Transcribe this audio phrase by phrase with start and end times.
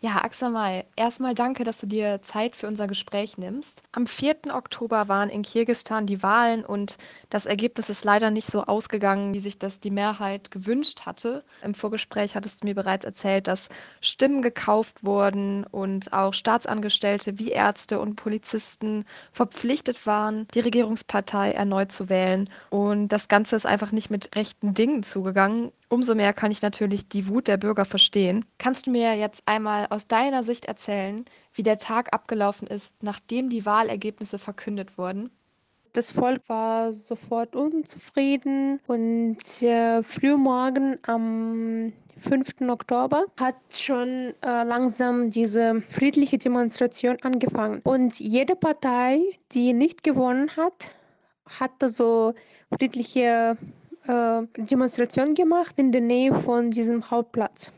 [0.00, 3.82] Ja, Aksamai, erstmal danke, dass du dir Zeit für unser Gespräch nimmst.
[3.90, 4.54] Am 4.
[4.54, 6.98] Oktober waren in Kirgisistan die Wahlen und
[7.30, 11.44] das Ergebnis ist leider nicht so ausgegangen, wie sich das die Mehrheit gewünscht hatte.
[11.62, 17.50] Im Vorgespräch hattest du mir bereits erzählt, dass Stimmen gekauft wurden und auch Staatsangestellte wie
[17.50, 22.48] Ärzte und Polizisten verpflichtet waren, die Regierungspartei erneut zu wählen.
[22.70, 25.72] Und das Ganze ist einfach nicht mit rechten Dingen zugegangen.
[25.90, 28.44] Umso mehr kann ich natürlich die Wut der Bürger verstehen.
[28.58, 31.24] Kannst du mir jetzt einmal aus deiner Sicht erzählen,
[31.54, 35.30] wie der Tag abgelaufen ist, nachdem die Wahlergebnisse verkündet wurden?
[35.94, 42.68] Das Volk war sofort unzufrieden und äh, frühmorgen am 5.
[42.68, 47.80] Oktober hat schon äh, langsam diese friedliche Demonstration angefangen.
[47.84, 49.20] Und jede Partei,
[49.52, 50.90] die nicht gewonnen hat,
[51.46, 52.34] hatte so
[52.76, 53.56] friedliche
[54.08, 57.70] äh, Demonstration gemacht in der Nähe von diesem Hauptplatz.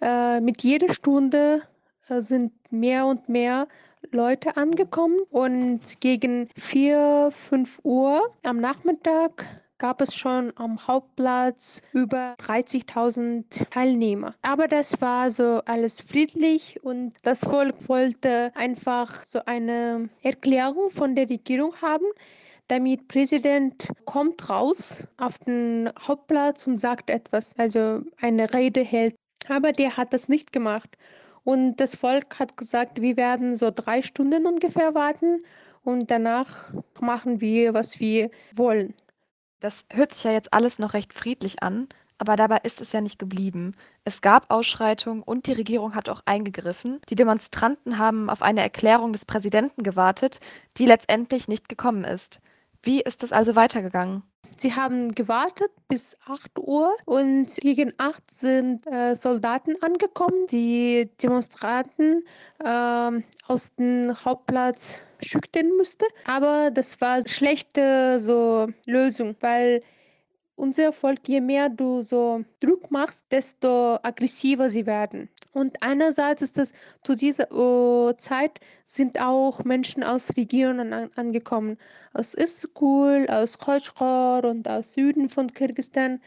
[0.00, 1.62] Äh, mit jeder Stunde
[2.08, 3.68] äh, sind mehr und mehr
[4.10, 9.46] Leute angekommen und gegen 4, 5 Uhr am Nachmittag
[9.78, 14.34] gab es schon am Hauptplatz über 30.000 Teilnehmer.
[14.42, 21.14] Aber das war so alles friedlich und das Volk wollte einfach so eine Erklärung von
[21.14, 22.06] der Regierung haben,
[22.68, 29.14] damit Präsident kommt raus auf den Hauptplatz und sagt etwas, also eine Rede hält.
[29.48, 30.96] Aber der hat das nicht gemacht.
[31.44, 35.44] Und das Volk hat gesagt, wir werden so drei Stunden ungefähr warten
[35.84, 38.94] und danach machen wir, was wir wollen.
[39.60, 43.00] Das hört sich ja jetzt alles noch recht friedlich an, aber dabei ist es ja
[43.00, 43.76] nicht geblieben.
[44.04, 47.00] Es gab Ausschreitungen und die Regierung hat auch eingegriffen.
[47.08, 50.40] Die Demonstranten haben auf eine Erklärung des Präsidenten gewartet,
[50.78, 52.40] die letztendlich nicht gekommen ist.
[52.86, 54.22] Wie ist es also weitergegangen?
[54.58, 62.24] Sie haben gewartet bis 8 Uhr und gegen 8 sind äh, Soldaten angekommen, die Demonstranten
[62.64, 63.10] äh,
[63.48, 66.06] aus dem Hauptplatz schüchtern musste.
[66.26, 69.82] Aber das war eine schlechte so Lösung, weil
[70.54, 75.28] unser Volk, je mehr du so Druck machst, desto aggressiver sie werden.
[75.56, 81.78] Und einerseits ist das, zu dieser uh, Zeit sind auch Menschen aus Regionen an, angekommen.
[82.12, 86.20] Aus Istanbul, aus Khoshkor und aus Süden von Kirgisistan.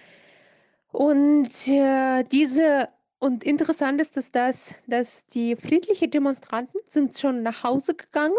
[0.91, 2.89] Und äh, diese
[3.19, 8.34] und interessant ist, dass, das, dass die friedlichen Demonstranten sind schon nach Hause gegangen,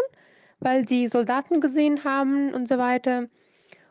[0.59, 3.29] weil sie Soldaten gesehen haben und so weiter.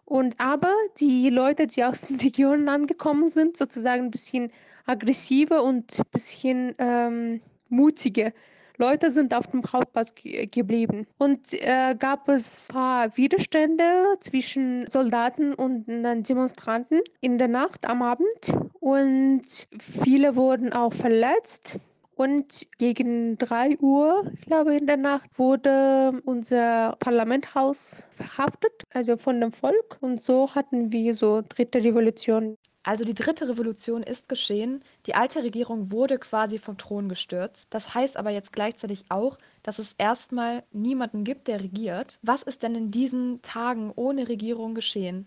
[0.05, 4.53] Und aber die Leute, die aus den Regionen angekommen sind, sozusagen ein bisschen
[4.91, 8.33] aggressiver und ein bisschen ähm, mutiger.
[8.81, 11.07] Leute sind auf dem Hauptplatz ge geblieben.
[11.19, 18.01] Und äh, gab es ein paar Widerstände zwischen Soldaten und Demonstranten in der Nacht am
[18.01, 18.55] Abend.
[18.81, 21.79] Und viele wurden auch verletzt.
[22.15, 29.41] Und gegen 3 Uhr, ich glaube, in der Nacht wurde unser Parlamenthaus verhaftet, also von
[29.41, 29.99] dem Volk.
[30.01, 32.57] Und so hatten wir so dritte Revolution.
[32.83, 34.83] Also die dritte Revolution ist geschehen.
[35.07, 37.67] Die alte Regierung wurde quasi vom Thron gestürzt.
[37.71, 42.19] Das heißt aber jetzt gleichzeitig auch, dass es erstmal niemanden gibt, der regiert.
[42.23, 45.27] Was ist denn in diesen Tagen ohne Regierung geschehen?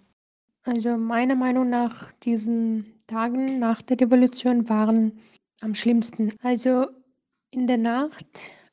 [0.64, 5.20] Also meiner Meinung nach, diesen Tagen nach der Revolution waren
[5.62, 6.32] am schlimmsten.
[6.42, 6.88] Also
[7.52, 8.26] in der Nacht,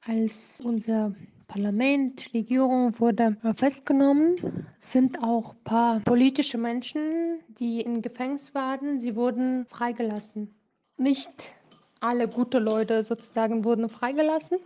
[0.07, 1.15] als unser
[1.51, 4.37] Parlament, Regierung wurde festgenommen,
[4.79, 10.55] sind auch ein paar politische Menschen, die im Gefängnis waren, sie wurden freigelassen.
[10.97, 11.29] Nicht
[11.99, 14.59] alle gute Leute sozusagen wurden freigelassen.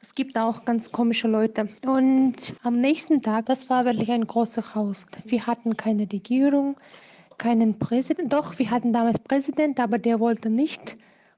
[0.00, 1.68] Es gibt auch ganz komische Leute.
[1.84, 5.06] Und am nächsten Tag, das war wirklich ein großes Haus.
[5.26, 6.76] Wir hatten keine Regierung,
[7.36, 8.32] keinen Präsident.
[8.32, 10.96] Doch, wir hatten damals Präsident, aber der wollte nicht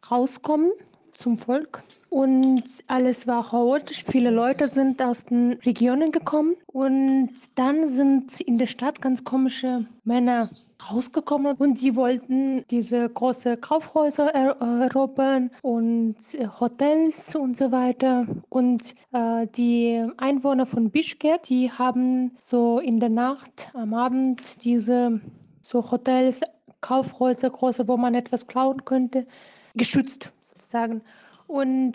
[0.09, 0.71] rauskommen
[1.17, 1.83] zum Volk.
[2.11, 4.05] Und alles war chaotisch.
[4.05, 6.57] Viele Leute sind aus den Regionen gekommen.
[6.67, 10.51] Und dann sind in der Stadt ganz komische Männer
[10.91, 16.17] rausgekommen und sie wollten diese große Kaufhäuser erobern und
[16.61, 18.27] Hotels und so weiter.
[18.49, 25.21] Und äh, die Einwohner von Bischkek, die haben so in der Nacht am Abend diese
[25.63, 26.43] so Hotels,
[26.83, 29.27] Kaufhäuser, große, wo man etwas klauen könnte,
[29.75, 30.33] geschützt
[30.77, 31.03] sozusagen.
[31.47, 31.95] Und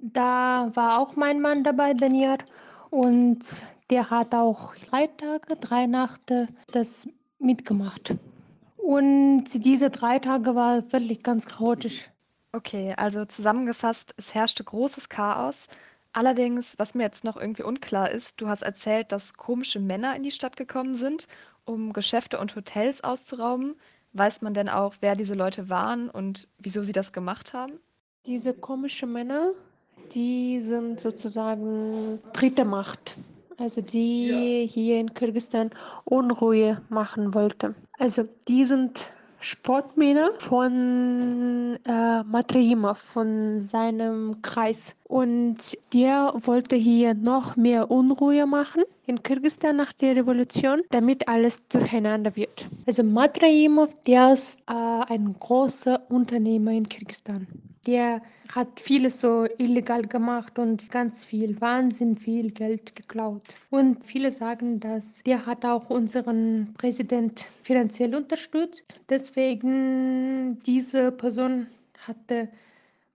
[0.00, 2.38] da war auch mein Mann dabei, Daniel.
[2.90, 3.40] Und
[3.90, 7.08] der hat auch drei Tage, drei Nächte das
[7.38, 8.14] mitgemacht.
[8.76, 12.10] Und diese drei Tage war wirklich ganz chaotisch.
[12.52, 15.66] Okay, also zusammengefasst, es herrschte großes Chaos.
[16.12, 20.22] Allerdings, was mir jetzt noch irgendwie unklar ist, du hast erzählt, dass komische Männer in
[20.22, 21.26] die Stadt gekommen sind,
[21.64, 23.74] um Geschäfte und Hotels auszurauben.
[24.12, 27.80] Weiß man denn auch, wer diese Leute waren und wieso sie das gemacht haben?
[28.26, 29.52] Diese komischen Männer
[30.12, 33.16] die sind sozusagen dritte Macht.
[33.56, 35.70] Also die hier in Kirgisistan
[36.04, 37.74] Unruhe machen wollte.
[37.98, 44.96] Also die sind Sportmänner von äh, Matraimov, von seinem Kreis.
[45.04, 51.66] Und der wollte hier noch mehr Unruhe machen in Kirgisistan nach der Revolution, damit alles
[51.68, 52.66] durcheinander wird.
[52.86, 57.46] Also Matraimov, der ist äh, ein großer Unternehmer in Kirgisistan.
[57.86, 58.22] Der
[58.54, 63.42] hat vieles so illegal gemacht und ganz viel, Wahnsinn viel Geld geklaut.
[63.70, 68.84] Und viele sagen, dass der hat auch unseren Präsident finanziell unterstützt.
[69.08, 71.66] Deswegen diese Person
[72.06, 72.48] hatte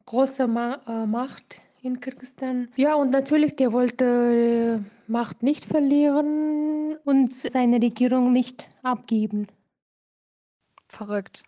[0.06, 2.70] große Ma äh, Macht in Kirgisistan.
[2.76, 9.48] Ja, und natürlich, der wollte äh, Macht nicht verlieren und seine Regierung nicht abgeben.
[10.88, 11.44] Verrückt.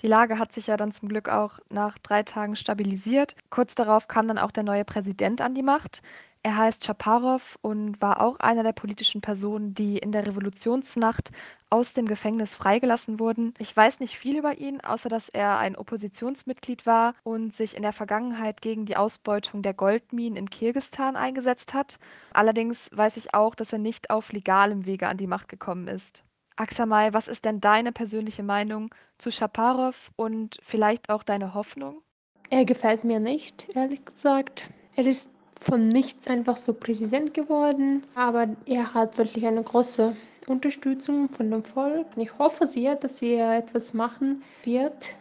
[0.00, 3.36] Die Lage hat sich ja dann zum Glück auch nach drei Tagen stabilisiert.
[3.50, 6.02] Kurz darauf kam dann auch der neue Präsident an die Macht.
[6.44, 11.30] Er heißt Chaparov und war auch einer der politischen Personen, die in der Revolutionsnacht
[11.70, 13.54] aus dem Gefängnis freigelassen wurden.
[13.56, 17.82] Ich weiß nicht viel über ihn, außer dass er ein Oppositionsmitglied war und sich in
[17.82, 21.98] der Vergangenheit gegen die Ausbeutung der Goldminen in Kirgistan eingesetzt hat.
[22.34, 26.24] Allerdings weiß ich auch, dass er nicht auf legalem Wege an die Macht gekommen ist.
[26.56, 32.02] Aksamai, was ist denn deine persönliche Meinung zu Schaparow und vielleicht auch deine Hoffnung?
[32.50, 34.68] Er gefällt mir nicht, ehrlich gesagt.
[34.94, 40.14] Er ist von nichts einfach so Präsident geworden, aber er hat wirklich eine große
[40.46, 42.06] Unterstützung von dem Volk.
[42.16, 45.14] Ich hoffe sehr, dass er etwas machen wird,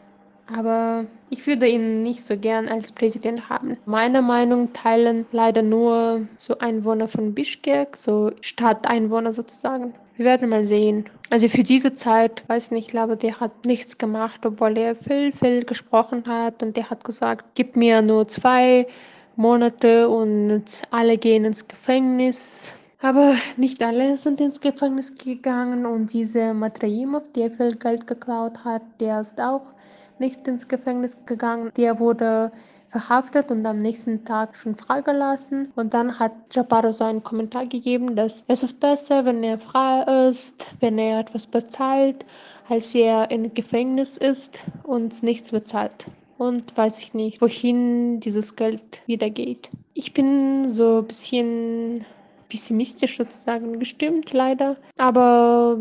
[0.53, 3.77] aber ich würde ihn nicht so gern als Präsident haben.
[3.85, 9.93] Meiner Meinung teilen leider nur so Einwohner von Bischkek, so Stadteinwohner sozusagen.
[10.15, 11.05] Wir werden mal sehen.
[11.29, 15.31] Also für diese Zeit, weiß nicht, ich glaube, der hat nichts gemacht, obwohl er viel,
[15.31, 18.85] viel gesprochen hat und der hat gesagt, gib mir nur zwei
[19.35, 22.73] Monate und alle gehen ins Gefängnis.
[23.01, 28.81] Aber nicht alle sind ins Gefängnis gegangen und dieser Matraimov, der viel Geld geklaut hat,
[28.99, 29.73] der ist auch
[30.19, 31.71] nicht ins Gefängnis gegangen.
[31.75, 32.51] Der wurde
[32.93, 35.73] verhaftet und am nächsten Tag schon freigelassen.
[35.75, 40.29] Und dann hat Japaro so einen Kommentar gegeben, dass es ist besser, wenn er frei
[40.29, 42.23] ist, wenn er etwas bezahlt,
[42.69, 46.05] als er im Gefängnis ist und nichts bezahlt.
[46.37, 49.69] Und weiß ich nicht, wohin dieses Geld wieder geht.
[49.93, 52.05] Ich bin so ein bisschen
[52.49, 54.77] pessimistisch sozusagen gestimmt, leider.
[54.97, 55.77] Aber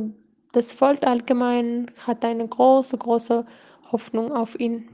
[0.52, 3.46] das Volk allgemein hat eine große, große
[3.90, 4.88] Hoffnung auf ihn.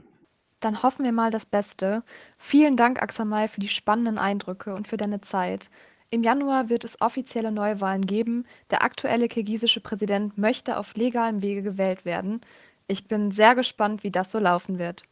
[0.61, 2.03] Dann hoffen wir mal das Beste.
[2.37, 5.69] Vielen Dank, Aksamai, für die spannenden Eindrücke und für deine Zeit.
[6.11, 8.45] Im Januar wird es offizielle Neuwahlen geben.
[8.71, 12.41] Der aktuelle kirgisische Präsident möchte auf legalem Wege gewählt werden.
[12.87, 15.03] Ich bin sehr gespannt, wie das so laufen wird.